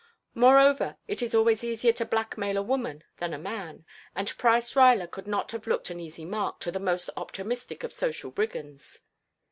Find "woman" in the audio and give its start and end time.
2.63-3.03